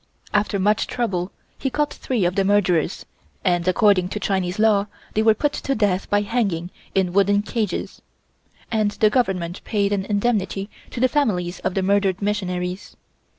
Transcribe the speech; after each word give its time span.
After 0.33 0.57
much 0.57 0.87
trouble 0.87 1.31
he 1.59 1.69
caught 1.69 1.93
three 1.93 2.25
of 2.25 2.33
the 2.33 2.43
murderers 2.43 3.05
and, 3.45 3.67
according 3.67 4.09
to 4.09 4.15
the 4.19 4.25
Chinese 4.25 4.57
law, 4.57 4.87
they 5.13 5.21
were 5.21 5.35
put 5.35 5.53
to 5.53 5.75
death 5.75 6.09
by 6.09 6.21
hanging 6.21 6.71
in 6.95 7.13
wooden 7.13 7.43
cages, 7.43 8.01
and 8.71 8.89
the 8.89 9.11
Government 9.11 9.63
paid 9.63 9.93
an 9.93 10.05
indemnity 10.05 10.71
to 10.89 10.99
the 10.99 11.07
families 11.07 11.59
of 11.59 11.75
the 11.75 11.83
murdered 11.83 12.19
missionaries. 12.19 12.95